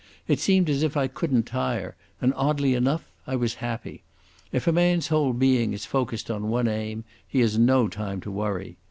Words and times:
It 0.27 0.39
seemed 0.39 0.67
as 0.67 0.81
if 0.81 0.97
I 0.97 1.05
couldn't 1.07 1.43
tire, 1.45 1.95
and, 2.19 2.33
oddly 2.35 2.73
enough, 2.73 3.11
I 3.27 3.35
was 3.35 3.53
happy. 3.61 4.01
If 4.51 4.65
a 4.65 4.71
man's 4.71 5.09
whole 5.09 5.31
being 5.31 5.73
is 5.73 5.85
focused 5.85 6.31
on 6.31 6.49
one 6.49 6.67
aim, 6.67 7.03
he 7.27 7.41
has 7.41 7.59
no 7.59 7.87
time 7.87 8.19
to 8.21 8.31
worry.... 8.31 8.77